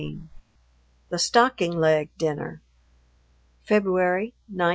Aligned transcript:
XV 0.01 0.19
THE 1.09 1.19
"STOCKING 1.19 1.73
LEG" 1.77 2.09
DINNER 2.17 2.63
_February, 3.69 4.33
1912. 4.47 4.67